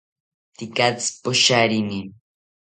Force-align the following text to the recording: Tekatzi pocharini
Tekatzi 0.57 1.09
pocharini 1.23 1.99